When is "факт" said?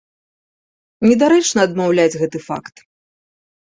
2.51-2.75